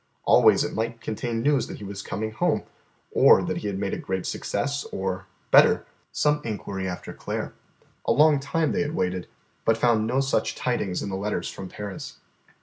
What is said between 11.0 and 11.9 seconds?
in the letters from